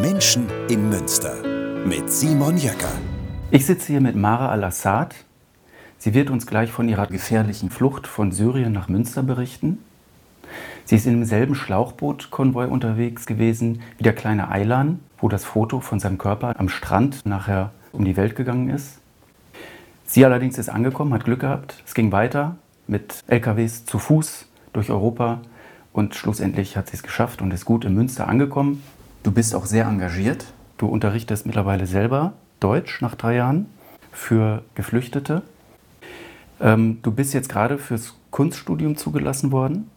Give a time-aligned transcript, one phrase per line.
[0.00, 1.34] Menschen in Münster
[1.86, 2.92] mit Simon Jäcker.
[3.50, 5.14] Ich sitze hier mit Mara Al-Assad.
[5.96, 9.78] Sie wird uns gleich von ihrer gefährlichen Flucht von Syrien nach Münster berichten.
[10.84, 15.98] Sie ist in demselben Schlauchbootkonvoi unterwegs gewesen wie der kleine Aylan, wo das Foto von
[15.98, 18.98] seinem Körper am Strand nachher um die Welt gegangen ist.
[20.04, 21.82] Sie allerdings ist angekommen, hat Glück gehabt.
[21.86, 22.56] Es ging weiter
[22.86, 25.40] mit LKWs zu Fuß durch Europa
[25.94, 28.82] und schlussendlich hat sie es geschafft und ist gut in Münster angekommen.
[29.26, 30.44] Du bist auch sehr engagiert.
[30.78, 33.66] Du unterrichtest mittlerweile selber Deutsch nach drei Jahren
[34.12, 35.42] für Geflüchtete.
[36.60, 39.90] Ähm, du bist jetzt gerade fürs Kunststudium zugelassen worden.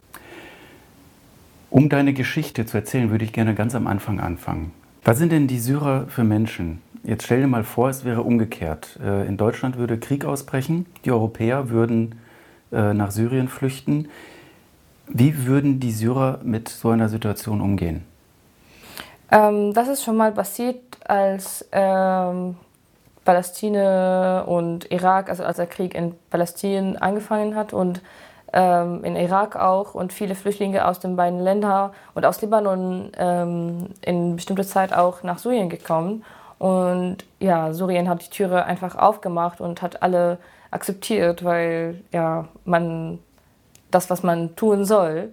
[1.70, 4.72] Um deine Geschichte zu erzählen, würde ich gerne ganz am Anfang anfangen.
[5.04, 6.82] Was sind denn die Syrer für Menschen?
[7.04, 8.98] Jetzt stell dir mal vor, es wäre umgekehrt.
[9.00, 12.16] Äh, in Deutschland würde Krieg ausbrechen, die Europäer würden
[12.72, 14.08] äh, nach Syrien flüchten.
[15.06, 18.09] Wie würden die Syrer mit so einer Situation umgehen?
[19.30, 22.56] Ähm, das ist schon mal passiert, als ähm,
[23.24, 28.02] Palästina und Irak, also als der Krieg in Palästina angefangen hat und
[28.52, 33.90] ähm, in Irak auch und viele Flüchtlinge aus den beiden Ländern und aus Libanon ähm,
[34.02, 36.24] in bestimmter Zeit auch nach Syrien gekommen.
[36.58, 40.38] Und ja, Syrien hat die Türe einfach aufgemacht und hat alle
[40.70, 43.18] akzeptiert, weil ja, man
[43.90, 45.32] das, was man tun soll.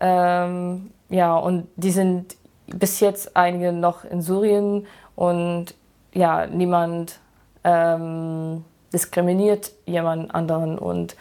[0.00, 2.36] Ähm, ja, und die sind
[2.74, 5.74] bis jetzt einige noch in Syrien und
[6.12, 7.18] ja, niemand
[7.64, 11.16] ähm, diskriminiert jemand anderen und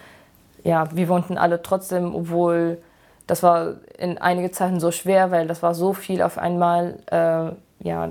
[0.64, 2.80] ja, wir wohnten alle trotzdem, obwohl
[3.26, 7.86] das war in einigen Zeiten so schwer, weil das war so viel auf einmal, äh,
[7.86, 8.10] ja,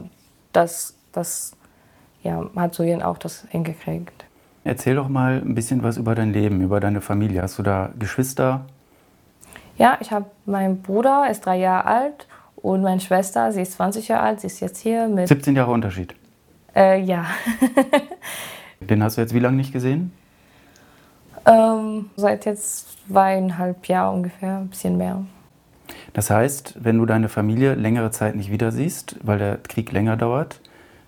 [0.52, 1.52] das, das
[2.22, 4.24] ja, hat Syrien auch das hingekriegt.
[4.64, 7.42] Erzähl doch mal ein bisschen was über dein Leben, über deine Familie.
[7.42, 8.64] Hast du da Geschwister?
[9.78, 12.26] Ja, ich habe meinen Bruder, ist drei Jahre alt
[12.56, 15.28] und meine Schwester, sie ist 20 Jahre alt, sie ist jetzt hier mit.
[15.28, 16.14] 17 Jahre Unterschied?
[16.74, 17.26] Äh, ja.
[18.80, 20.12] Den hast du jetzt wie lange nicht gesehen?
[21.46, 25.25] Ähm, seit jetzt zweieinhalb Jahren ungefähr, ein bisschen mehr.
[26.12, 30.16] Das heißt, wenn du deine Familie längere Zeit nicht wieder siehst, weil der Krieg länger
[30.16, 30.60] dauert,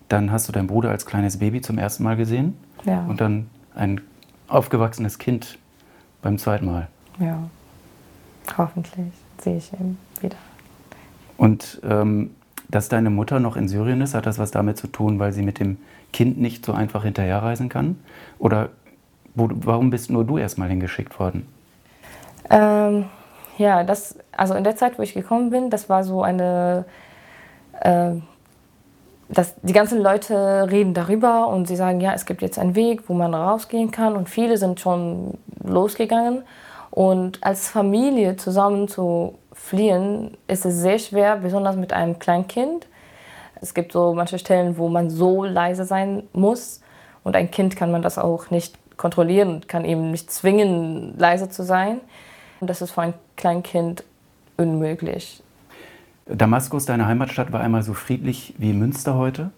[0.09, 3.05] dann hast du deinen Bruder als kleines Baby zum ersten Mal gesehen Ja.
[3.09, 4.00] und dann ein
[4.47, 5.59] aufgewachsenes Kind
[6.23, 6.87] beim zweiten Mal.
[7.19, 7.39] Ja.
[8.56, 9.12] Hoffentlich
[9.43, 10.37] sehe ich ihn wieder.
[11.38, 12.32] Und ähm,
[12.69, 15.43] dass deine Mutter noch in Syrien ist, hat das was damit zu tun, weil sie
[15.43, 15.78] mit dem
[16.12, 17.99] Kind nicht so einfach hinterherreisen kann?
[18.38, 18.69] Oder
[19.34, 21.47] wo, warum bist nur du erstmal hingeschickt worden?
[22.50, 23.06] Ähm,
[23.56, 26.84] ja, das, also in der Zeit, wo ich gekommen bin, das war so eine,
[27.81, 28.12] äh,
[29.28, 33.09] das, die ganzen Leute reden darüber und sie sagen, ja, es gibt jetzt einen Weg,
[33.09, 36.43] wo man rausgehen kann und viele sind schon losgegangen.
[36.91, 42.87] Und als Familie zusammen zu fliehen, ist es sehr schwer, besonders mit einem Kleinkind.
[43.61, 46.81] Es gibt so manche Stellen, wo man so leise sein muss
[47.25, 51.49] und ein Kind kann man das auch nicht kontrollieren und kann eben nicht zwingen, leise
[51.49, 52.01] zu sein.
[52.61, 54.05] Und das ist für ein Kleinkind
[54.57, 55.43] unmöglich.
[56.27, 59.51] Damaskus, deine Heimatstadt, war einmal so friedlich wie Münster heute.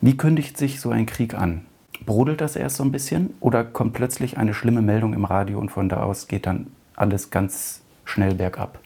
[0.00, 1.66] Wie kündigt sich so ein Krieg an?
[2.04, 5.70] Brodelt das erst so ein bisschen oder kommt plötzlich eine schlimme Meldung im Radio und
[5.70, 8.78] von da aus geht dann alles ganz schnell bergab?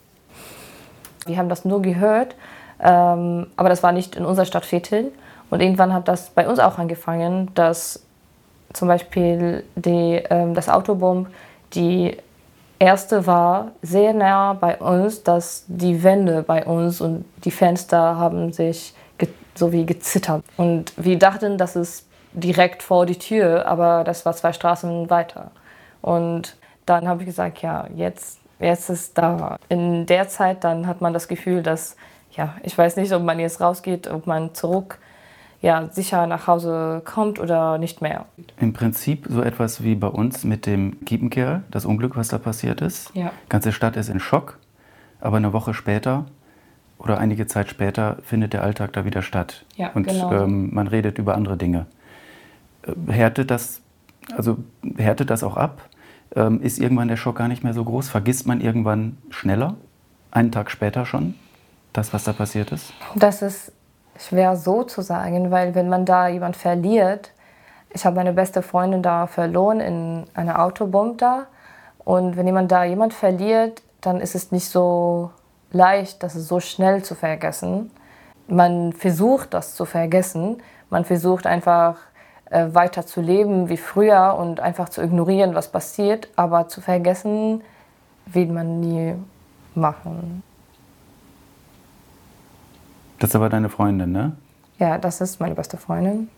[1.27, 2.35] Wir haben das nur gehört,
[2.81, 5.13] ähm, aber das war nicht in unserer Stadt Viertel.
[5.51, 8.05] Und irgendwann hat das bei uns auch angefangen, dass
[8.73, 11.29] zum Beispiel die, ähm, das Autobomb
[11.75, 12.17] die
[12.79, 18.53] erste war sehr nah bei uns, dass die Wände bei uns und die Fenster haben
[18.53, 18.95] sich
[19.55, 20.45] so wie gezittert.
[20.57, 25.51] Und wir dachten, das ist direkt vor die Tür, aber das war zwei Straßen weiter.
[26.01, 26.57] Und
[26.87, 29.57] dann habe ich gesagt, ja, jetzt, jetzt ist da.
[29.69, 31.97] In der Zeit dann hat man das Gefühl, dass,
[32.33, 34.99] ja, ich weiß nicht, ob man jetzt rausgeht, ob man zurück
[35.63, 38.27] ja, sicher nach Hause kommt oder nicht mehr.
[38.59, 42.81] Im Prinzip so etwas wie bei uns mit dem Kiepenkerl, das Unglück, was da passiert
[42.81, 43.15] ist.
[43.15, 43.31] Ja.
[43.47, 44.59] Die ganze Stadt ist in Schock,
[45.21, 46.27] aber eine Woche später
[46.99, 49.65] oder einige Zeit später findet der Alltag da wieder statt.
[49.77, 50.33] Ja, Und genau.
[50.33, 51.87] ähm, man redet über andere Dinge.
[52.83, 53.81] Äh, Härtet das,
[54.37, 54.59] also
[54.97, 55.83] härtet das auch ab?
[56.35, 58.09] Ähm, ist irgendwann der Schock gar nicht mehr so groß?
[58.09, 59.75] Vergisst man irgendwann schneller,
[60.31, 61.35] einen Tag später schon,
[61.93, 62.93] das, was da passiert ist?
[63.15, 63.73] Das ist
[64.19, 67.33] schwer so zu sagen, weil wenn man da jemand verliert,
[67.91, 71.47] ich habe meine beste Freundin da verloren in einer Autobomb da
[71.99, 75.31] und wenn jemand da jemand verliert, dann ist es nicht so
[75.71, 77.91] leicht, das so schnell zu vergessen.
[78.49, 81.97] Man versucht das zu vergessen, man versucht einfach
[82.53, 87.63] äh, weiter zu leben wie früher und einfach zu ignorieren, was passiert, aber zu vergessen
[88.27, 89.15] will man nie
[89.75, 90.43] machen.
[93.19, 94.37] Das ist aber deine Freundin, ne?
[94.79, 96.29] Ja, das ist meine beste Freundin.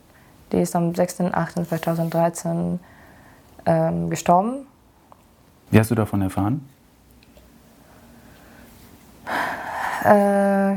[0.53, 2.79] Die ist am 6.8.2013
[3.67, 4.67] ähm, gestorben.
[5.71, 6.69] Wie hast du davon erfahren?
[10.05, 10.75] Äh,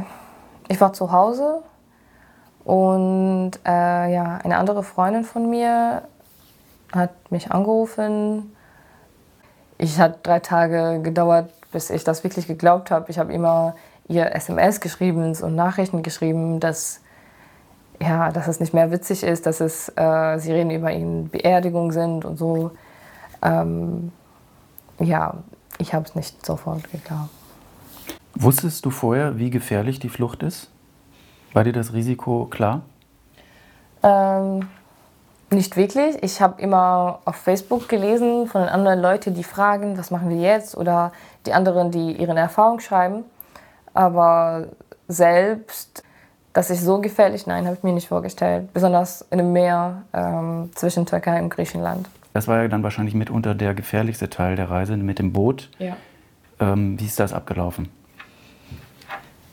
[0.69, 1.62] ich war zu Hause
[2.68, 6.02] und äh, ja, eine andere Freundin von mir
[6.92, 8.54] hat mich angerufen.
[9.78, 13.10] Ich hat drei Tage gedauert, bis ich das wirklich geglaubt habe.
[13.10, 13.78] Ich habe immer
[14.10, 17.00] ihr SMS geschrieben und Nachrichten geschrieben, dass
[18.02, 21.94] ja, dass es nicht mehr witzig ist, dass es äh, sie reden über ihre Beerdigung
[21.94, 22.72] sind und so.
[23.44, 24.12] Ähm,
[25.00, 25.36] ja,
[25.78, 27.30] ich habe es nicht sofort geglaubt.
[28.36, 30.69] Wusstest du vorher, wie gefährlich die Flucht ist?
[31.54, 32.82] War dir das Risiko klar?
[34.04, 34.68] Ähm,
[35.50, 36.22] nicht wirklich.
[36.22, 40.38] Ich habe immer auf Facebook gelesen von den anderen Leuten, die fragen, was machen wir
[40.38, 40.76] jetzt?
[40.76, 41.12] Oder
[41.46, 43.24] die anderen, die ihre Erfahrung schreiben.
[43.94, 44.66] Aber
[45.08, 46.04] selbst,
[46.54, 48.74] dass ich so gefährlich, nein, habe ich mir nicht vorgestellt.
[48.74, 52.10] Besonders in einem Meer ähm, zwischen Türkei und Griechenland.
[52.34, 55.70] Das war ja dann wahrscheinlich mitunter der gefährlichste Teil der Reise mit dem Boot.
[55.80, 55.96] Ja.
[56.60, 57.90] Ähm, wie ist das abgelaufen?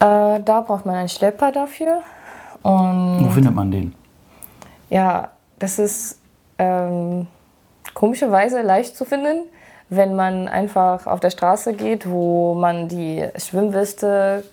[0.01, 2.03] Äh, da braucht man einen Schlepper dafür.
[2.63, 3.95] Und Wo findet man den?
[4.91, 6.19] ja, das ist
[6.59, 7.27] ähm,
[7.95, 9.45] komischerweise leicht zu finden,
[9.89, 14.45] wenn man einfach auf der Straße geht, wo man die Schwimmweste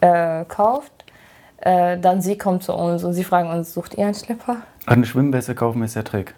[0.00, 0.92] äh, kauft.
[1.58, 4.56] Äh, dann sie kommt zu uns und sie fragen uns, sucht ihr einen Schlepper?
[4.86, 6.34] Eine Schwimmweste kaufen ist der Trick.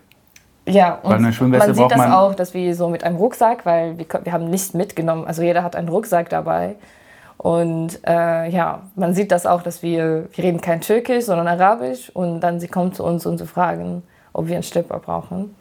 [0.66, 4.06] Ja, und man sieht das man- auch, dass wir so mit einem Rucksack, weil wir,
[4.22, 6.76] wir haben nichts mitgenommen, also jeder hat einen Rucksack dabei.
[7.38, 12.10] Und äh, ja, man sieht das auch, dass wir, wir reden kein Türkisch, sondern Arabisch
[12.10, 14.02] und dann sie kommen zu uns und sie fragen,
[14.32, 15.54] ob wir einen Schlepper brauchen.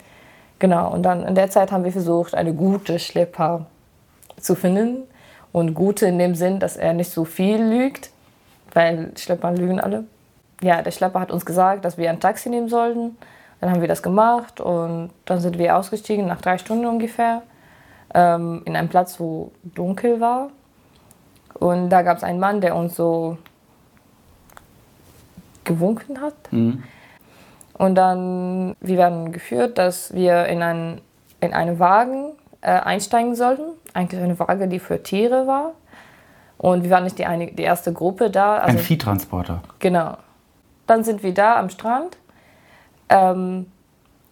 [0.59, 3.67] Genau, und dann in der Zeit haben wir versucht, eine gute Schlepper
[4.39, 5.03] zu finden.
[5.51, 8.11] Und gute in dem Sinn, dass er nicht so viel lügt,
[8.73, 10.03] weil Schlepper lügen alle.
[10.61, 13.17] Ja, der Schlepper hat uns gesagt, dass wir ein Taxi nehmen sollten.
[13.59, 17.41] Dann haben wir das gemacht und dann sind wir ausgestiegen, nach drei Stunden ungefähr,
[18.13, 20.49] ähm, in einem Platz, wo dunkel war.
[21.59, 23.37] Und da gab es einen Mann, der uns so
[25.63, 26.35] gewunken hat.
[26.51, 26.83] Mhm.
[27.73, 31.01] Und dann, wir werden geführt, dass wir in, ein,
[31.41, 32.31] in einen Wagen
[32.61, 33.63] äh, einsteigen sollten.
[33.93, 35.73] Eigentlich eine Waage, die für Tiere war.
[36.57, 38.57] Und wir waren nicht die, eine, die erste Gruppe da.
[38.57, 39.61] Also, Ein Viehtransporter.
[39.79, 40.17] Genau.
[40.87, 42.17] Dann sind wir da am Strand.
[43.09, 43.67] Ähm,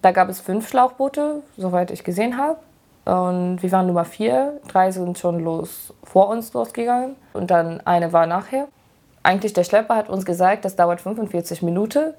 [0.02, 2.58] da gab es fünf Schlauchboote, soweit ich gesehen habe.
[3.06, 4.60] Und wir waren Nummer vier.
[4.68, 7.16] Drei sind schon los vor uns losgegangen.
[7.34, 8.68] Und dann eine war nachher.
[9.22, 12.14] Eigentlich der Schlepper hat uns gesagt, das dauert 45 Minuten.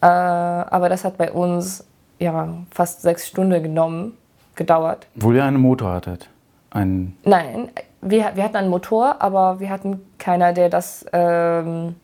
[0.00, 1.86] Äh, aber das hat bei uns
[2.18, 4.16] ja, fast sechs Stunden genommen,
[4.54, 5.06] gedauert.
[5.16, 6.28] Obwohl ihr einen Motor hattet.
[6.70, 7.70] Ein, Nein,
[8.00, 11.94] wir, wir hatten einen Motor, aber wir hatten keiner, der das ähm,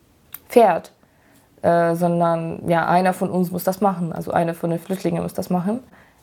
[0.47, 0.91] fährt.
[1.61, 4.13] Äh, sondern ja, einer von uns muss das machen.
[4.13, 5.81] Also einer von den Flüchtlingen muss das machen.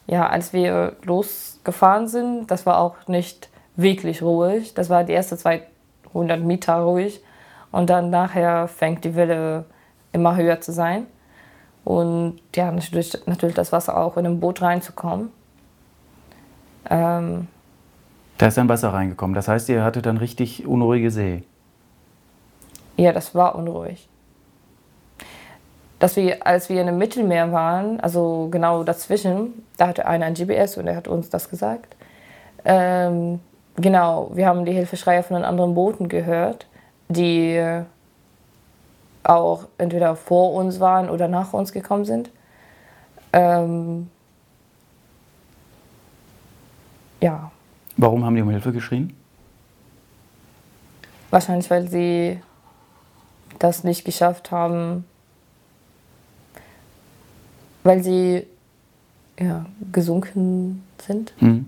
[0.08, 4.72] Ja, als wir losgefahren sind, das war auch nicht wirklich ruhig.
[4.74, 7.22] Das war die ersten 200 Meter ruhig.
[7.70, 9.66] Und dann nachher fängt die Welle
[10.12, 11.06] immer höher zu sein.
[11.84, 15.30] Und ja, natürlich, natürlich das Wasser auch in ein Boot reinzukommen.
[16.88, 17.46] Ähm,
[18.38, 19.34] da ist dann Wasser reingekommen.
[19.34, 21.42] Das heißt, ihr hattet dann richtig unruhige See.
[22.96, 24.08] Ja, das war unruhig.
[25.98, 30.34] Dass wir, als wir in dem Mittelmeer waren, also genau dazwischen, da hatte einer ein
[30.34, 31.96] GPS und er hat uns das gesagt.
[32.64, 33.40] Ähm,
[33.76, 36.66] genau, wir haben die Hilfeschreie von den anderen Booten gehört,
[37.08, 37.60] die
[39.24, 42.30] auch entweder vor uns waren oder nach uns gekommen sind.
[43.32, 44.08] Ähm,
[47.20, 47.50] ja,
[48.00, 49.12] Warum haben die um Hilfe geschrien?
[51.30, 52.38] Wahrscheinlich, weil sie
[53.58, 55.04] das nicht geschafft haben,
[57.84, 58.46] weil sie
[59.38, 61.32] ja, gesunken sind.
[61.38, 61.66] Hm.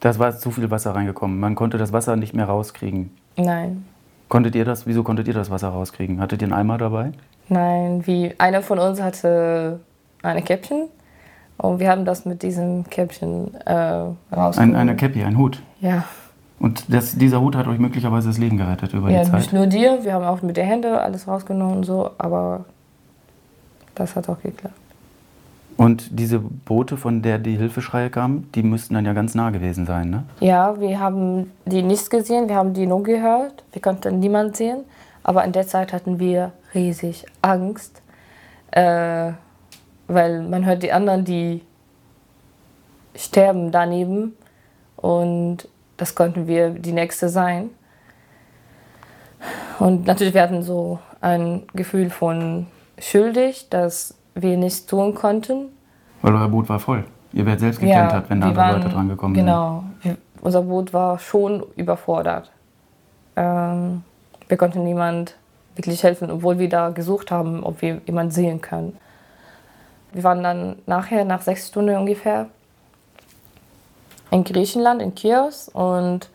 [0.00, 1.38] Da war zu viel Wasser reingekommen.
[1.40, 3.10] Man konnte das Wasser nicht mehr rauskriegen.
[3.36, 3.84] Nein,
[4.28, 4.86] Konntet ihr das?
[4.86, 6.18] Wieso konntet ihr das Wasser rauskriegen?
[6.20, 7.12] Hattet ihr einen Eimer dabei?
[7.50, 9.78] nein, wie einer von uns hatte
[10.22, 10.88] eine Käppchen
[11.58, 14.74] und wir haben das mit diesem Käppchen äh, Ein, rausgeholt.
[14.74, 15.62] eine Käppi, ein Hut.
[15.80, 16.04] Ja,
[16.58, 19.52] Und das, dieser Hut hat euch möglicherweise das Leben gerettet über ja die nicht Zeit.
[19.52, 22.64] nur dir, wir haben auch mit der Hände alles rausgenommen und so, aber
[23.94, 24.74] das hat auch geklappt.
[25.76, 29.86] Und diese Boote, von der die Hilfeschreie kamen, die müssten dann ja ganz nah gewesen
[29.86, 30.22] sein, ne?
[30.40, 33.64] Ja, wir haben die nicht gesehen, wir haben die nur gehört.
[33.72, 34.84] Wir konnten niemand sehen.
[35.24, 38.02] Aber in der Zeit hatten wir riesig Angst,
[38.70, 39.32] äh,
[40.06, 41.62] weil man hört die anderen, die
[43.16, 44.36] sterben daneben.
[44.96, 47.70] Und das konnten wir die nächste sein.
[49.78, 52.66] Und natürlich wir hatten so ein Gefühl von
[52.98, 55.66] schuldig, dass wir nichts tun konnten.
[56.22, 57.04] Weil euer Boot war voll.
[57.32, 59.84] Ihr werdet selbst gekentert, wenn da andere Leute dran gekommen Genau.
[60.02, 62.50] Wir, unser Boot war schon überfordert.
[63.36, 64.02] Ähm,
[64.48, 65.36] wir konnten niemand
[65.74, 68.96] wirklich helfen, obwohl wir da gesucht haben, ob wir jemanden sehen können.
[70.12, 72.46] Wir waren dann nachher, nach sechs Stunden ungefähr,
[74.30, 75.68] in Griechenland, in Chios.
[75.68, 76.30] Und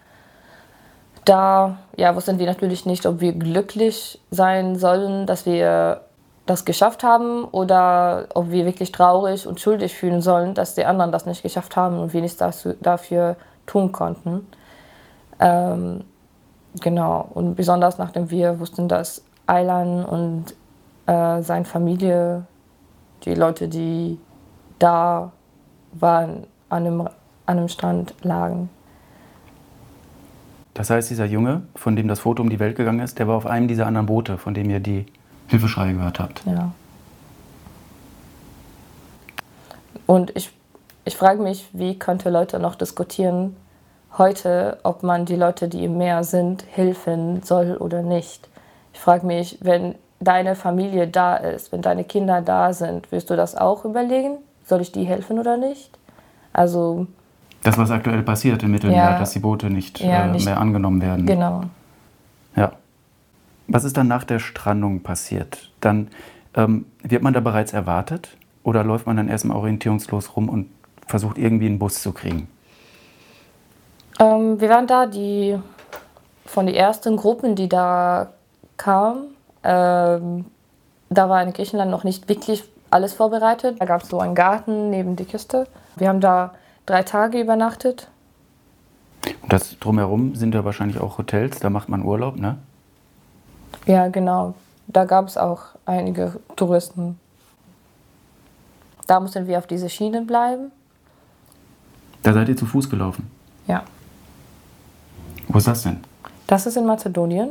[1.23, 6.01] da ja, wussten wir natürlich nicht, ob wir glücklich sein sollen, dass wir
[6.49, 11.11] das geschafft haben oder ob wir wirklich traurig und schuldig fühlen sollen, dass die anderen
[11.11, 12.43] das nicht geschafft haben und wir nichts
[12.81, 13.35] dafür
[13.67, 14.47] tun konnten.
[15.39, 16.03] Ähm,
[16.81, 20.45] genau, und besonders nachdem wir wussten, dass Aylan und
[21.05, 22.45] äh, seine Familie,
[23.25, 24.19] die Leute, die
[24.79, 25.31] da
[25.93, 27.07] waren, an dem,
[27.45, 28.69] an dem Strand lagen.
[30.73, 33.35] Das heißt, dieser Junge, von dem das Foto um die Welt gegangen ist, der war
[33.35, 35.05] auf einem dieser anderen Boote, von dem ihr die
[35.49, 36.41] Hilfeschreie gehört habt.
[36.45, 36.71] Ja.
[40.05, 40.51] Und ich,
[41.05, 43.55] ich frage mich, wie könnte Leute noch diskutieren
[44.17, 48.47] heute, ob man die Leute, die im Meer sind, helfen soll oder nicht.
[48.93, 53.35] Ich frage mich, wenn deine Familie da ist, wenn deine Kinder da sind, wirst du
[53.35, 54.37] das auch überlegen?
[54.65, 55.97] Soll ich die helfen oder nicht?
[56.53, 57.07] Also.
[57.63, 60.59] Das, was aktuell passiert im Mittelmeer, ja, dass die Boote nicht, ja, äh, nicht mehr
[60.59, 61.25] angenommen werden.
[61.25, 61.63] Genau.
[63.71, 65.71] Was ist dann nach der Strandung passiert?
[65.79, 66.09] Dann
[66.55, 70.69] ähm, wird man da bereits erwartet oder läuft man dann erstmal orientierungslos rum und
[71.05, 72.47] versucht irgendwie einen Bus zu kriegen?
[74.19, 75.57] Ähm, wir waren da die
[76.45, 78.33] von den ersten Gruppen, die da
[78.77, 79.35] kamen.
[79.63, 80.45] Ähm,
[81.09, 83.77] da war in Griechenland noch nicht wirklich alles vorbereitet.
[83.79, 85.67] Da gab es so einen Garten neben der Küste.
[85.95, 86.55] Wir haben da
[86.87, 88.09] drei Tage übernachtet.
[89.41, 92.57] Und das drumherum sind ja wahrscheinlich auch Hotels, da macht man Urlaub, ne?
[93.85, 94.53] Ja, genau.
[94.87, 97.19] Da gab es auch einige Touristen.
[99.07, 100.71] Da mussten wir auf diese Schiene bleiben.
[102.23, 103.29] Da seid ihr zu Fuß gelaufen?
[103.67, 103.83] Ja.
[105.47, 105.99] Wo ist das denn?
[106.47, 107.49] Das ist in Mazedonien.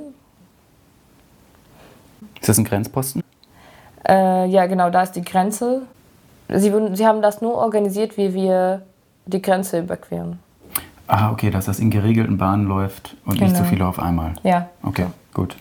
[2.41, 3.23] Ist das ein Grenzposten?
[4.07, 5.83] Äh, ja, genau, da ist die Grenze.
[6.49, 8.83] Sie, sie haben das nur organisiert, wie wir
[9.27, 10.39] die Grenze überqueren.
[11.07, 13.47] Ah, okay, dass das in geregelten Bahnen läuft und genau.
[13.47, 13.71] nicht so genau.
[13.71, 14.35] viele auf einmal.
[14.43, 14.69] Ja.
[14.83, 15.57] Okay, gut.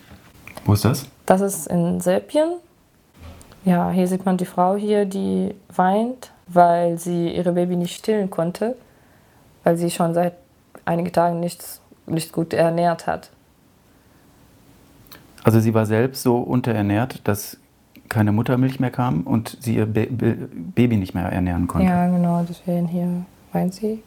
[0.68, 1.06] Wo ist das?
[1.24, 2.58] Das ist in Serbien.
[3.64, 8.28] Ja, hier sieht man die Frau hier, die weint, weil sie ihre Baby nicht stillen
[8.28, 8.76] konnte,
[9.64, 10.34] weil sie schon seit
[10.84, 13.30] einigen Tagen nichts, nicht gut ernährt hat.
[15.42, 17.56] Also sie war selbst so unterernährt, dass
[18.10, 21.86] keine Muttermilch mehr kam und sie ihr Baby nicht mehr ernähren konnte.
[21.86, 23.08] Ja, genau, deswegen hier
[23.54, 24.02] weint sie.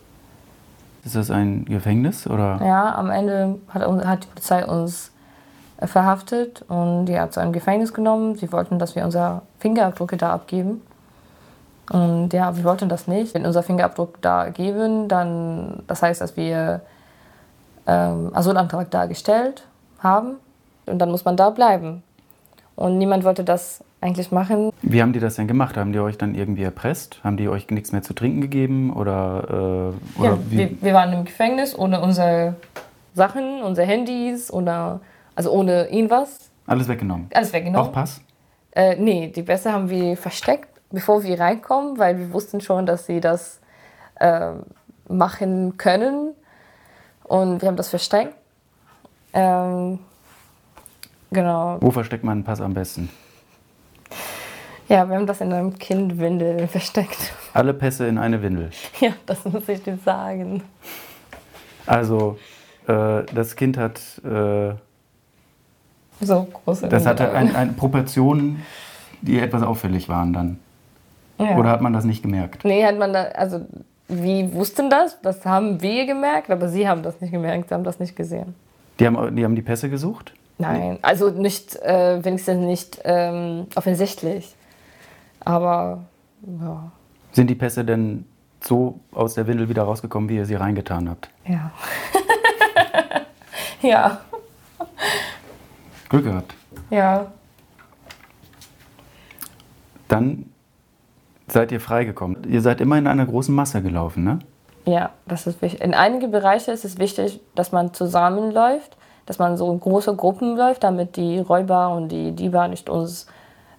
[1.04, 2.62] Ist das ein Gefängnis oder?
[2.64, 5.12] Ja, am Ende hat, hat die Polizei uns
[5.88, 8.36] verhaftet und die hat zu einem Gefängnis genommen.
[8.36, 10.82] Sie wollten, dass wir unsere Fingerabdrücke da abgeben.
[11.92, 13.34] Und ja, wir wollten das nicht.
[13.34, 16.82] Wenn unser Fingerabdruck da geben, dann das heißt, dass wir
[17.88, 19.64] ähm, Asylantrag da gestellt
[20.00, 20.36] haben
[20.86, 22.04] und dann muss man da bleiben.
[22.76, 24.72] Und niemand wollte das eigentlich machen.
[24.82, 25.78] Wie haben die das denn gemacht?
[25.78, 27.20] Haben die euch dann irgendwie erpresst?
[27.24, 28.92] Haben die euch nichts mehr zu trinken gegeben?
[28.94, 32.56] Oder, äh, oder ja, wir, wir, waren im Gefängnis ohne unsere
[33.14, 35.02] Sachen, unsere Handys oder
[35.42, 36.52] also ohne irgendwas.
[36.68, 37.28] Alles weggenommen?
[37.34, 37.90] Alles weggenommen.
[37.90, 38.22] Auch Pass?
[38.74, 43.08] Äh, nee, die Pässe haben wir versteckt, bevor wir reinkommen, weil wir wussten schon, dass
[43.08, 43.60] sie das
[44.20, 44.52] äh,
[45.10, 46.36] machen können.
[47.24, 48.36] Und wir haben das versteckt.
[49.34, 49.98] Ähm,
[51.32, 51.78] genau.
[51.82, 53.10] Wo versteckt man einen Pass am besten?
[54.90, 57.34] Ja, wir haben das in einem Kindwindel versteckt.
[57.56, 58.70] Alle Pässe in eine Windel?
[59.00, 60.62] Ja, das muss ich dir sagen.
[61.88, 62.38] Also,
[62.88, 64.76] äh, das Kind hat äh,
[66.22, 66.88] so große.
[66.88, 68.64] Das hatte ein, eine Proportionen,
[69.22, 70.60] die etwas auffällig waren dann.
[71.38, 71.58] Ja.
[71.58, 72.64] Oder hat man das nicht gemerkt?
[72.64, 73.62] Nee, hat man da, also
[74.08, 77.84] wir wussten das, das haben wir gemerkt, aber sie haben das nicht gemerkt, sie haben
[77.84, 78.54] das nicht gesehen.
[79.00, 80.34] Die haben die, haben die Pässe gesucht?
[80.58, 84.56] Nein, also nicht, äh, wenigstens nicht ähm, offensichtlich.
[85.40, 86.04] Aber
[86.44, 86.92] ja.
[87.32, 88.26] Sind die Pässe denn
[88.64, 91.30] so aus der Windel wieder rausgekommen, wie ihr sie reingetan habt?
[91.48, 91.72] Ja.
[93.82, 94.20] ja.
[96.12, 96.54] Glück gehabt.
[96.90, 97.28] Ja.
[100.10, 100.46] Dann
[101.48, 102.44] seid ihr freigekommen.
[102.50, 104.40] Ihr seid immer in einer großen Masse gelaufen, ne?
[104.86, 105.82] Ja, das ist wichtig.
[105.82, 110.58] In einigen Bereichen ist es wichtig, dass man zusammenläuft, dass man so in große Gruppen
[110.58, 113.28] läuft, damit die Räuber und die Diebe nicht uns,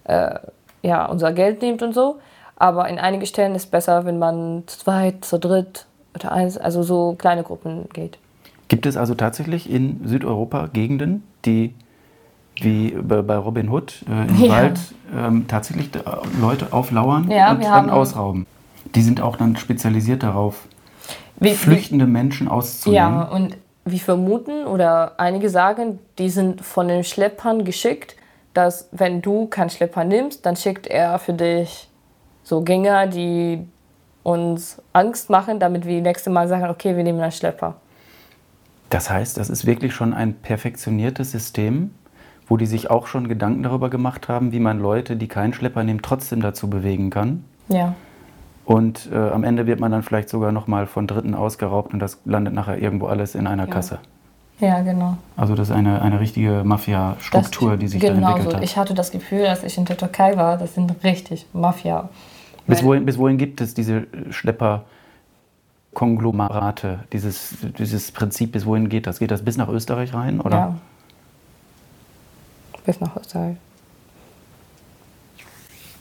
[0.05, 0.39] äh,
[0.81, 2.19] ja, unser Geld nimmt und so.
[2.55, 5.85] Aber in einigen Stellen ist es besser, wenn man zu zweit, zu dritt
[6.15, 8.17] oder eins, also so kleine Gruppen geht.
[8.69, 11.75] Gibt es also tatsächlich in Südeuropa Gegenden, die
[12.61, 14.51] wie bei Robin Hood äh, im Ja.
[14.51, 14.79] Wald
[15.15, 15.99] ähm, tatsächlich äh,
[16.39, 18.45] Leute auflauern Ja, und dann ausrauben.
[18.95, 20.67] Die sind auch dann spezialisiert darauf,
[21.39, 22.95] Wie, wie, flüchtende Menschen auszunehmen.
[23.13, 28.15] ja, und wir vermuten oder einige sagen, die sind von den Schleppern geschickt,
[28.53, 31.89] dass wenn du keinen Schlepper nimmst, dann schickt er für dich
[32.43, 33.59] so Gänger, die
[34.21, 37.75] uns Angst machen, damit wir nächste Mal sagen, okay, wir nehmen einen Schlepper.
[38.89, 41.91] Das heißt, das ist wirklich schon ein perfektioniertes System,
[42.47, 45.83] wo die sich auch schon Gedanken darüber gemacht haben, wie man Leute, die keinen Schlepper
[45.83, 47.43] nehmen, trotzdem dazu bewegen kann.
[47.69, 47.95] Ja.
[48.65, 52.19] Und äh, am Ende wird man dann vielleicht sogar nochmal von Dritten ausgeraubt und das
[52.25, 53.99] landet nachher irgendwo alles in einer Kasse.
[54.59, 55.17] Ja, genau.
[55.35, 58.57] Also das ist eine, eine richtige Mafia-Struktur, die sich da genau entwickelt so.
[58.57, 58.63] hat.
[58.63, 62.09] Ich hatte das Gefühl, als ich in der Türkei war, das sind richtig Mafia.
[62.65, 69.19] Bis wohin, bis wohin gibt es diese Schlepper-Konglomerate, dieses, dieses Prinzip, bis wohin geht das?
[69.19, 70.39] Geht das bis nach Österreich rein?
[70.39, 70.57] Oder?
[70.57, 70.75] Ja.
[72.85, 73.55] Bis nach Österreich.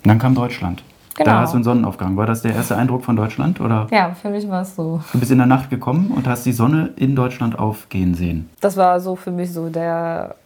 [0.04, 0.82] Dann kam Deutschland.
[1.14, 1.30] Genau.
[1.30, 2.16] Da hast du einen Sonnenaufgang.
[2.16, 3.60] War das der erste Eindruck von Deutschland?
[3.60, 5.00] Oder Ja, für mich war es so.
[5.12, 8.48] du bist in der Nacht gekommen und hast die Sonne in Deutschland aufgehen sehen?
[8.60, 10.36] Das war so für mich so der,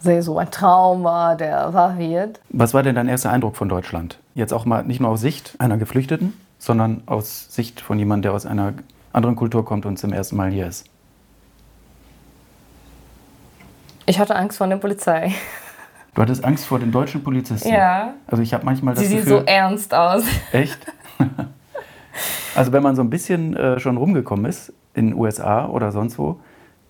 [0.00, 2.40] so ein Trauma, der wahr wird.
[2.48, 4.18] Was war denn dein erster Eindruck von Deutschland?
[4.34, 8.32] Jetzt auch mal nicht nur aus Sicht einer Geflüchteten, sondern aus Sicht von jemandem, der
[8.32, 8.72] aus einer
[9.12, 10.86] anderen Kultur kommt und zum ersten Mal hier ist.
[14.10, 15.32] Ich hatte Angst vor der Polizei.
[16.16, 17.68] Du hattest Angst vor den deutschen Polizisten.
[17.68, 18.14] Ja.
[18.26, 20.24] Also ich habe manchmal das Sie sieht Gefühl, so ernst aus.
[20.52, 20.80] Echt?
[22.56, 26.18] also wenn man so ein bisschen äh, schon rumgekommen ist, in den USA oder sonst
[26.18, 26.40] wo,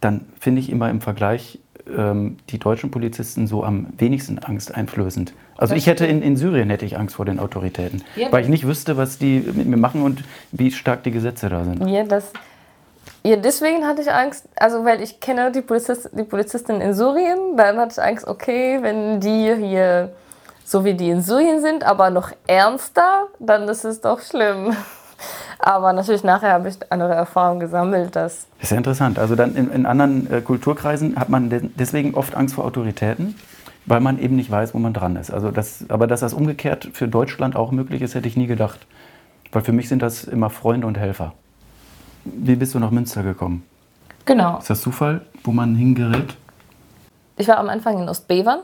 [0.00, 1.58] dann finde ich immer im Vergleich
[1.94, 5.34] ähm, die deutschen Polizisten so am wenigsten angsteinflößend.
[5.58, 8.32] Also ich hätte in, in Syrien hätte ich Angst vor den Autoritäten, Ja.
[8.32, 11.64] weil ich nicht wüsste, was die mit mir machen und wie stark die Gesetze da
[11.64, 11.86] sind.
[11.86, 12.32] Ja, das,
[13.22, 17.56] ja, deswegen hatte ich Angst, also weil ich kenne die, Polizist, die Polizistin in Syrien,
[17.56, 20.10] dann hatte ich Angst, okay, wenn die hier
[20.64, 24.74] so wie die in Syrien sind, aber noch ernster, dann ist es doch schlimm.
[25.58, 29.18] Aber natürlich nachher habe ich andere Erfahrungen gesammelt, dass Das ist ja interessant.
[29.18, 33.34] Also dann in, in anderen äh, Kulturkreisen hat man de- deswegen oft Angst vor Autoritäten,
[33.84, 35.30] weil man eben nicht weiß, wo man dran ist.
[35.30, 38.80] Also das, aber dass das umgekehrt für Deutschland auch möglich ist, hätte ich nie gedacht.
[39.52, 41.34] Weil für mich sind das immer Freunde und Helfer.
[42.24, 43.64] Wie bist du nach Münster gekommen?
[44.30, 44.58] genau.
[44.58, 46.36] Ist das Zufall, wo man hingerät?
[47.36, 48.60] Ich war am Anfang in Ostbevern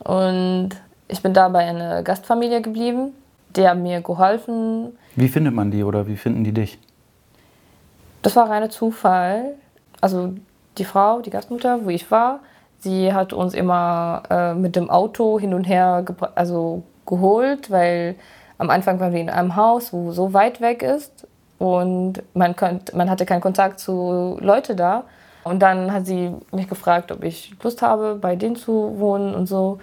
[0.00, 0.70] und
[1.08, 3.12] ich bin da bei einer Gastfamilie geblieben.
[3.54, 4.96] Die haben mir geholfen.
[5.16, 6.78] Wie findet man die oder wie finden die dich?
[8.22, 9.54] Das war reiner Zufall.
[10.00, 10.34] Also
[10.78, 12.40] die Frau, die Gastmutter, wo ich war,
[12.78, 18.14] sie hat uns immer äh, mit dem Auto hin und her also geholt, weil
[18.58, 21.26] am Anfang waren wir in einem Haus, wo so weit weg ist
[21.60, 25.04] und man, könnt, man hatte keinen Kontakt zu Leuten da.
[25.44, 29.46] Und dann hat sie mich gefragt, ob ich Lust habe, bei denen zu wohnen und
[29.46, 29.78] so.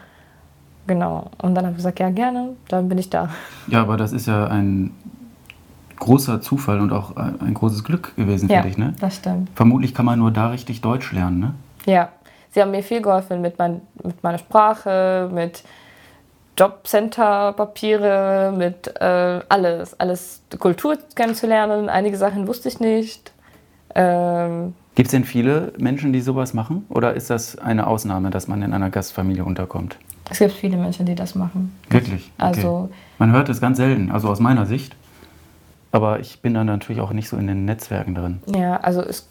[0.88, 1.30] Genau.
[1.40, 2.56] Und dann habe ich gesagt, ja, gerne.
[2.68, 3.30] Dann bin ich da.
[3.68, 4.92] Ja, aber das ist ja ein
[6.00, 8.96] großer Zufall und auch ein großes Glück gewesen Ja, für dich, ne?
[9.00, 9.50] das stimmt.
[9.54, 11.54] Vermutlich kann man nur da richtig Deutsch lernen, ne?
[11.86, 12.10] Ja,
[12.52, 15.64] sie haben mir viel geholfen mit, mein, mit meiner Sprache, mit
[16.58, 21.90] Jobcenter-Papiere, mit äh, alles, alles Kultur kennenzulernen.
[21.90, 23.32] Einige Sachen wusste ich nicht.
[23.96, 26.86] Ähm, Gibt es denn viele Menschen, die sowas machen?
[26.90, 29.98] Oder ist das eine Ausnahme, dass man in einer Gastfamilie unterkommt?
[30.30, 31.74] es gibt viele Menschen, die das machen.
[31.90, 32.32] Wirklich?
[32.38, 32.48] Okay.
[32.48, 34.96] Also- Man hört es ganz selten, also aus meiner Sicht.
[35.92, 38.42] Aber ich bin dann natürlich auch nicht so in den Netzwerken drin.
[38.54, 39.26] Ja, also es,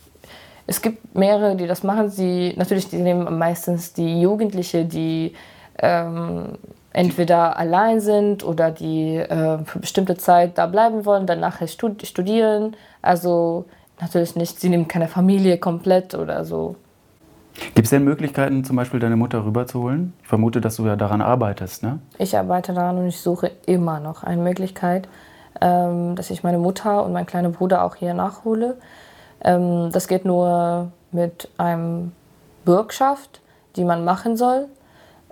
[0.67, 2.09] es gibt mehrere, die das machen.
[2.09, 5.35] Sie, natürlich, die nehmen meistens die Jugendliche, die
[5.79, 6.53] ähm,
[6.96, 12.06] entweder allein sind oder die äh, für bestimmte Zeit da bleiben wollen, dann nachher stud
[12.06, 12.74] studieren.
[13.02, 13.66] Also
[14.00, 16.76] natürlich nicht, sie nehmen keine Familie komplett oder so.
[17.74, 20.14] Gibt es denn Möglichkeiten, zum Beispiel deine Mutter rüberzuholen?
[20.22, 21.98] Ich vermute, dass du ja daran arbeitest, ne?
[22.16, 25.06] Ich arbeite daran und ich suche immer noch eine Möglichkeit,
[25.61, 28.78] ähm, dass ich meine Mutter und meinen kleinen Bruder auch hier nachhole.
[29.44, 32.12] Ähm, das geht nur mit einem
[32.64, 33.42] Bürgschaft,
[33.76, 34.68] die man machen soll.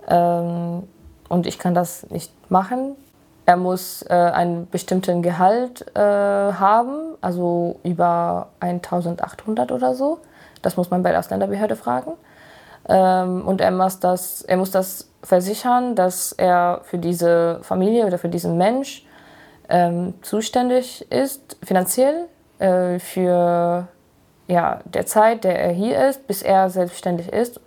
[0.07, 0.83] Ähm,
[1.29, 2.95] und ich kann das nicht machen.
[3.45, 10.19] Er muss äh, einen bestimmten Gehalt äh, haben, also über 1800 oder so.
[10.61, 12.13] Das muss man bei der Ausländerbehörde fragen.
[12.87, 18.17] Ähm, und er muss, das, er muss das versichern, dass er für diese Familie oder
[18.17, 19.05] für diesen Mensch
[19.69, 22.25] ähm, zuständig ist, finanziell,
[22.59, 23.87] äh, für
[24.47, 27.59] ja, der Zeit, der er hier ist, bis er selbstständig ist.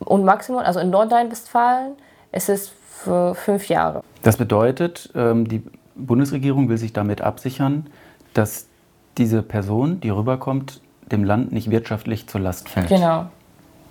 [0.00, 1.96] Und Maximum, also in Nordrhein-Westfalen,
[2.32, 2.72] ist es
[3.04, 4.02] für fünf Jahre.
[4.22, 5.62] Das bedeutet, ähm, die
[5.94, 7.86] Bundesregierung will sich damit absichern,
[8.34, 8.66] dass
[9.18, 12.88] diese Person, die rüberkommt, dem Land nicht wirtschaftlich zur Last fällt.
[12.88, 13.26] Genau.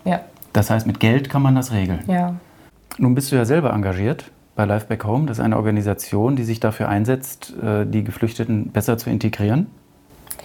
[0.06, 0.21] Ja.
[0.54, 2.04] Das heißt, mit Geld kann man das regeln.
[2.08, 2.36] Ja.
[2.97, 4.25] Nun bist du ja selber engagiert
[4.56, 5.27] bei Life Back Home.
[5.27, 9.67] Das ist eine Organisation, die sich dafür einsetzt, äh, die Geflüchteten besser zu integrieren.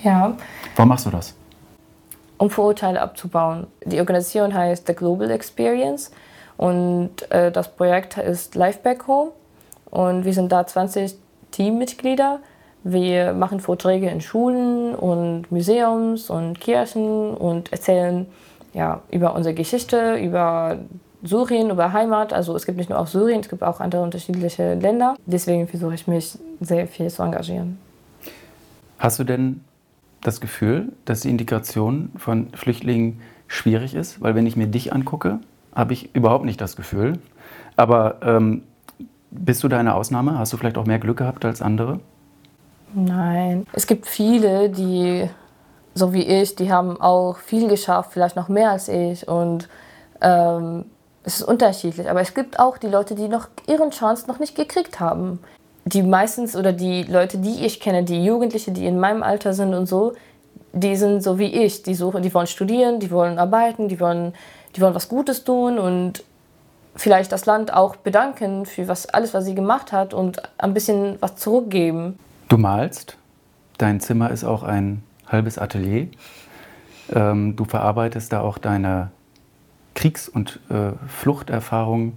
[0.02, 0.36] Ja.
[0.76, 1.34] Warum machst du das?
[2.38, 3.66] um Vorurteile abzubauen.
[3.84, 6.10] Die Organisation heißt The Global Experience
[6.56, 9.32] und äh, das Projekt ist Life Back Home
[9.90, 11.14] und wir sind da 20
[11.50, 12.40] Teammitglieder.
[12.84, 18.26] Wir machen Vorträge in Schulen und Museums und Kirchen und erzählen
[18.74, 20.78] ja, über unsere Geschichte, über
[21.22, 22.32] Syrien, über Heimat.
[22.32, 25.16] Also es gibt nicht nur auch Syrien, es gibt auch andere unterschiedliche Länder.
[25.26, 27.78] Deswegen versuche ich mich sehr viel zu engagieren.
[28.98, 29.62] Hast du denn
[30.22, 34.20] das Gefühl, dass die Integration von Flüchtlingen schwierig ist?
[34.20, 35.40] Weil wenn ich mir dich angucke,
[35.76, 37.20] habe ich überhaupt nicht das Gefühl.
[37.76, 38.64] Aber ähm,
[39.30, 40.38] bist du da eine Ausnahme?
[40.38, 42.00] Hast du vielleicht auch mehr Glück gehabt als andere?
[42.94, 43.66] Nein.
[43.72, 45.28] Es gibt viele, die,
[45.94, 49.28] so wie ich, die haben auch viel geschafft, vielleicht noch mehr als ich.
[49.28, 49.68] Und
[50.20, 50.86] ähm,
[51.22, 52.10] es ist unterschiedlich.
[52.10, 55.38] Aber es gibt auch die Leute, die noch ihren Chance noch nicht gekriegt haben
[55.86, 59.72] die meistens oder die Leute, die ich kenne, die Jugendliche, die in meinem Alter sind
[59.72, 60.14] und so,
[60.72, 61.84] die sind so wie ich.
[61.84, 64.34] Die suchen, die wollen studieren, die wollen arbeiten, die wollen,
[64.76, 66.22] die wollen was Gutes tun und
[66.94, 71.16] vielleicht das Land auch bedanken für was, alles, was sie gemacht hat und ein bisschen
[71.20, 72.18] was zurückgeben.
[72.48, 73.16] Du malst.
[73.78, 76.08] Dein Zimmer ist auch ein halbes Atelier.
[77.12, 79.10] Ähm, du verarbeitest da auch deine
[79.94, 82.14] Kriegs- und äh, Fluchterfahrungen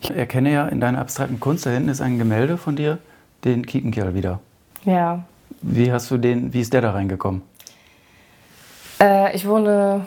[0.00, 2.98] ich erkenne ja in deiner abstrakten Kunst, da hinten ist ein Gemälde von dir,
[3.44, 4.40] den Kiepenkerl wieder.
[4.84, 5.24] Ja.
[5.60, 7.42] Wie hast du den, wie ist der da reingekommen?
[9.00, 10.06] Äh, ich wohne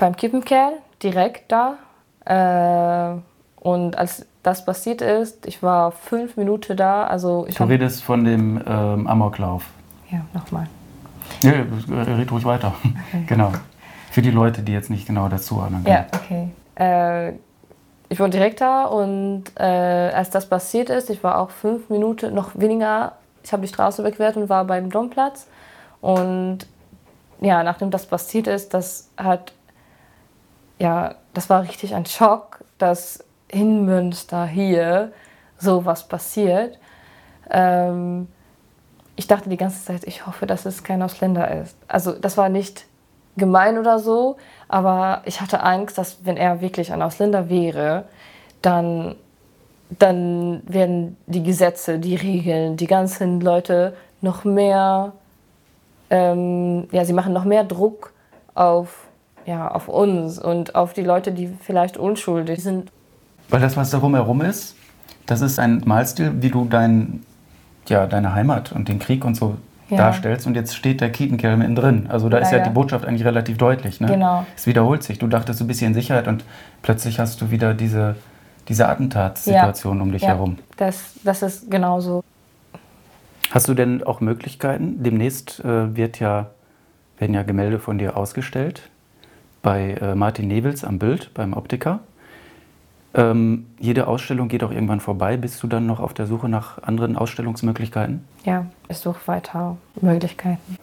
[0.00, 1.76] beim Kippenkerl, direkt da.
[2.24, 3.20] Äh,
[3.60, 7.04] und als das passiert ist, ich war fünf Minuten da.
[7.04, 9.64] Also ich du redest von dem ähm, Amoklauf.
[10.10, 10.66] Ja, nochmal.
[11.42, 11.52] Ja,
[12.16, 12.74] red ruhig weiter.
[12.82, 13.24] Okay.
[13.26, 13.52] genau.
[14.10, 15.84] Für die Leute, die jetzt nicht genau dazu hören.
[15.86, 16.48] Ja, okay.
[16.74, 17.34] Äh,
[18.08, 22.34] ich war direkt da und äh, als das passiert ist, ich war auch fünf Minuten,
[22.34, 23.12] noch weniger,
[23.44, 25.46] ich habe die Straße überquert und war beim Domplatz.
[26.00, 26.66] Und
[27.40, 29.52] ja, nachdem das passiert ist, das hat,
[30.80, 35.12] ja, das war richtig ein Schock, dass in Münster hier
[35.58, 36.78] sowas passiert.
[37.50, 38.28] Ähm,
[39.14, 41.76] ich dachte die ganze Zeit, ich hoffe, dass es kein Ausländer ist.
[41.86, 42.86] Also das war nicht
[43.36, 44.38] gemein oder so,
[44.68, 48.06] aber ich hatte Angst, dass wenn er wirklich ein Ausländer wäre,
[48.62, 49.16] dann,
[49.90, 55.12] dann werden die Gesetze, die Regeln, die ganzen Leute noch mehr,
[56.08, 58.12] ähm, ja, sie machen noch mehr Druck
[58.54, 59.09] auf,
[59.46, 62.90] ja, auf uns und auf die Leute, die vielleicht unschuldig sind.
[63.48, 64.76] Weil das, was darum herum ist,
[65.26, 67.24] das ist ein Malstil, wie du dein,
[67.88, 69.56] ja, deine Heimat und den Krieg und so
[69.88, 69.96] ja.
[69.96, 72.06] darstellst und jetzt steht der Kiepenkerl mittendrin.
[72.08, 74.00] Also da ist ja, ja, die Botschaft eigentlich relativ deutlich.
[74.00, 74.08] Ne?
[74.08, 74.46] Genau.
[74.56, 75.18] Es wiederholt sich.
[75.18, 76.44] Du dachtest, du bist hier in Sicherheit und
[76.82, 78.16] plötzlich hast du wieder diese,
[78.68, 80.02] diese Attentatssituation ja.
[80.02, 80.58] um dich herum.
[80.76, 82.22] Das, das ist genauso.
[83.50, 85.02] Hast du denn auch Möglichkeiten?
[85.02, 86.46] Demnächst äh, wird ja,
[87.18, 88.82] werden ja Gemälde von dir ausgestellt
[89.62, 92.00] bei äh, Martin Nebels am Bild, beim Optiker.
[93.12, 95.36] Ähm, jede Ausstellung geht auch irgendwann vorbei.
[95.36, 98.24] Bist du dann noch auf der Suche nach anderen Ausstellungsmöglichkeiten?
[98.44, 100.76] Ja, ich suche weiter Möglichkeiten.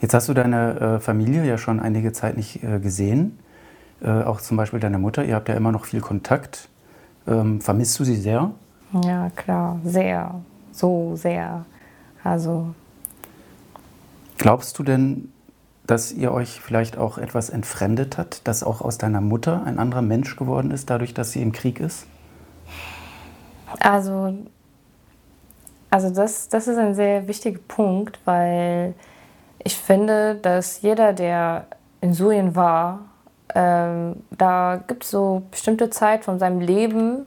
[0.00, 3.38] Jetzt hast du deine äh, Familie ja schon einige Zeit nicht äh, gesehen.
[4.02, 5.24] Äh, auch zum Beispiel deine Mutter.
[5.24, 6.68] Ihr habt ja immer noch viel Kontakt.
[7.26, 8.50] Ähm, vermisst du sie sehr?
[9.04, 10.40] Ja, klar, sehr.
[10.72, 11.64] So sehr.
[12.22, 12.74] Also.
[14.38, 15.32] Glaubst du denn,
[15.86, 20.02] dass ihr euch vielleicht auch etwas entfremdet hat, dass auch aus deiner Mutter ein anderer
[20.02, 22.06] Mensch geworden ist, dadurch, dass sie im Krieg ist?
[23.80, 24.34] Also,
[25.90, 28.94] also das, das ist ein sehr wichtiger Punkt, weil
[29.62, 31.66] ich finde, dass jeder, der
[32.00, 33.00] in Syrien war,
[33.54, 37.26] ähm, da gibt es so bestimmte Zeit von seinem Leben,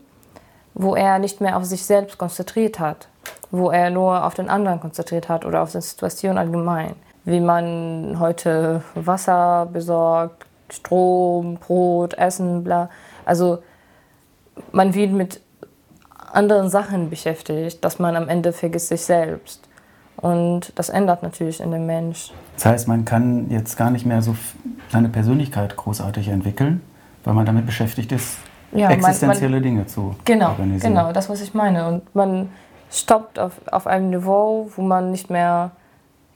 [0.74, 3.08] wo er nicht mehr auf sich selbst konzentriert hat,
[3.52, 8.17] wo er nur auf den anderen konzentriert hat oder auf die Situation allgemein wie man
[8.19, 12.89] heute Wasser besorgt, Strom, Brot, Essen, bla.
[13.25, 13.60] Also
[14.71, 15.41] man wird mit
[16.32, 19.67] anderen Sachen beschäftigt, dass man am Ende vergisst sich selbst.
[20.17, 22.32] Und das ändert natürlich in dem Mensch.
[22.55, 24.36] Das heißt, man kann jetzt gar nicht mehr so
[24.89, 26.82] seine Persönlichkeit großartig entwickeln,
[27.23, 28.38] weil man damit beschäftigt ist,
[28.71, 30.93] ja, existenzielle man, man, Dinge zu genau, organisieren.
[30.93, 31.88] Genau, das, was ich meine.
[31.88, 32.49] Und man
[32.91, 35.71] stoppt auf, auf einem Niveau, wo man nicht mehr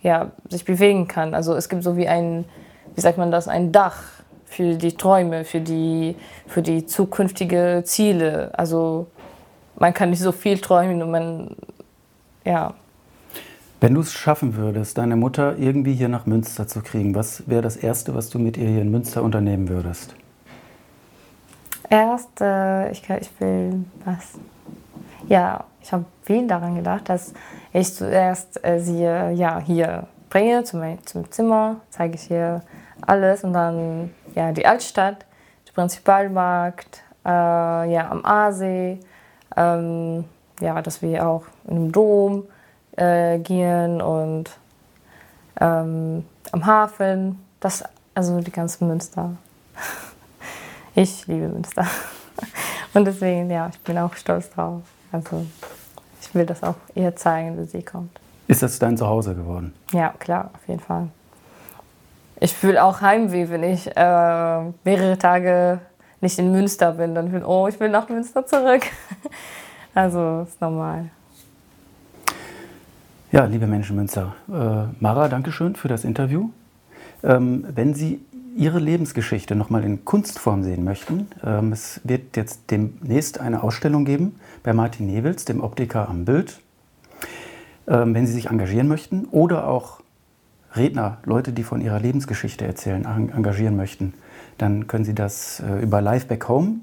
[0.03, 1.33] ja, sich bewegen kann.
[1.33, 2.45] Also es gibt so wie ein,
[2.93, 4.03] wie sagt man das, ein Dach
[4.45, 6.15] für die Träume, für die,
[6.47, 8.51] für die zukünftige Ziele.
[8.53, 9.07] Also
[9.79, 11.55] man kann nicht so viel träumen und man,
[12.45, 12.73] ja.
[13.79, 17.61] Wenn du es schaffen würdest, deine Mutter irgendwie hier nach Münster zu kriegen, was wäre
[17.61, 20.15] das Erste, was du mit ihr hier in Münster unternehmen würdest?
[21.89, 24.33] Zuerst, äh, ich, ich will was.
[25.27, 27.33] Ja, ich habe viel daran gedacht, dass
[27.71, 32.62] ich zuerst äh, sie ja, hier bringe zu mein, zum Zimmer, zeige ich ihr
[33.01, 35.25] alles und dann ja, die Altstadt,
[35.67, 38.99] der Prinzipalmarkt, äh, ja, am Aasee,
[39.55, 40.25] ähm,
[40.59, 42.45] ja, dass wir auch in den Dom
[42.95, 44.49] äh, gehen und
[45.59, 47.83] ähm, am Hafen, das,
[48.13, 49.31] also die ganzen Münster.
[50.95, 51.88] Ich liebe Münster.
[52.93, 54.83] Und deswegen, ja, ich bin auch stolz drauf.
[55.13, 55.45] Also
[56.21, 58.19] ich will das auch ihr zeigen, wenn sie kommt.
[58.47, 59.73] Ist das dein Zuhause geworden?
[59.93, 61.08] Ja, klar, auf jeden Fall.
[62.39, 65.80] Ich fühle auch Heimweh, wenn ich äh, mehrere Tage
[66.19, 67.15] nicht in Münster bin.
[67.15, 68.82] Dann fühle oh, ich will nach Münster zurück.
[69.93, 71.10] also ist normal.
[73.32, 76.49] Ja, liebe Menschen Münster, äh, Mara, danke schön für das Interview.
[77.23, 78.19] Ähm, wenn Sie
[78.56, 84.36] Ihre Lebensgeschichte nochmal in Kunstform sehen möchten, ähm, es wird jetzt demnächst eine Ausstellung geben
[84.63, 86.60] bei Martin Nevels, dem Optiker am Bild.
[87.88, 90.02] Ähm, wenn Sie sich engagieren möchten oder auch
[90.76, 94.13] Redner, Leute, die von ihrer Lebensgeschichte erzählen, engagieren möchten,
[94.58, 96.78] dann können Sie das äh, über Live Back Home.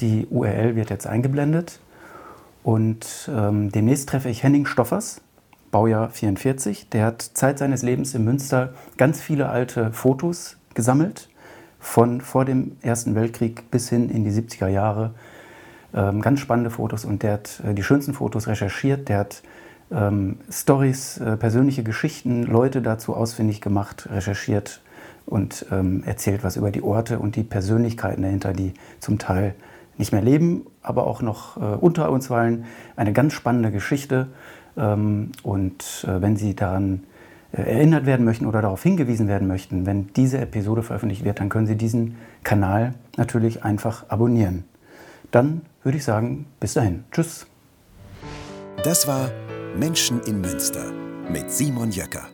[0.00, 1.78] Die URL wird jetzt eingeblendet.
[2.64, 5.20] Und ähm, demnächst treffe ich Henning Stoffers,
[5.70, 6.88] Baujahr 44.
[6.88, 11.28] Der hat Zeit seines Lebens in Münster ganz viele alte Fotos gesammelt,
[11.78, 15.14] von vor dem Ersten Weltkrieg bis hin in die 70er Jahre.
[15.94, 19.08] Ähm, ganz spannende Fotos und der hat äh, die schönsten Fotos recherchiert.
[19.08, 19.42] Der hat
[19.92, 24.80] ähm, Stories, äh, persönliche Geschichten, Leute dazu ausfindig gemacht, recherchiert
[25.26, 29.54] und ähm, erzählt was über die Orte und die Persönlichkeiten dahinter, die zum Teil
[29.96, 32.64] nicht mehr leben, aber auch noch äh, unter uns weilen.
[32.96, 34.28] Eine ganz spannende Geschichte.
[34.76, 37.04] Ähm, und äh, wenn Sie daran
[37.52, 41.48] äh, erinnert werden möchten oder darauf hingewiesen werden möchten, wenn diese Episode veröffentlicht wird, dann
[41.48, 44.64] können Sie diesen Kanal natürlich einfach abonnieren.
[45.34, 47.02] Dann würde ich sagen, bis dahin.
[47.10, 47.44] Tschüss.
[48.84, 49.32] Das war
[49.76, 50.92] Menschen in Münster
[51.28, 52.28] mit Simon Jöcker.